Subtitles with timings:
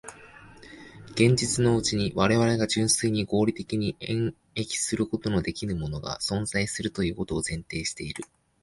[1.11, 8.23] 現実のうちに我々が純粋に合理的に演繹することのできぬものが存在するということを前提している。